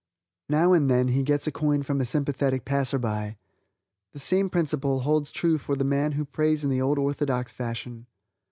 [0.49, 3.37] Now and then he gets a coin from a sympathetic passer by.
[4.13, 8.07] The same principle holds true for the man who prays in the old orthodox fashion.